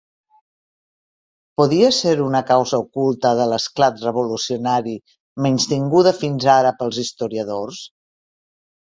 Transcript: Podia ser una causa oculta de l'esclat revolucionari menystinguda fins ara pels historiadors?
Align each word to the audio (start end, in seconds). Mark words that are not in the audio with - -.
Podia 1.61 1.89
ser 1.97 2.13
una 2.27 2.39
causa 2.51 2.79
oculta 2.83 3.33
de 3.39 3.45
l'esclat 3.51 4.01
revolucionari 4.05 4.95
menystinguda 5.47 6.15
fins 6.23 6.47
ara 6.55 6.73
pels 6.81 6.99
historiadors? 7.05 7.83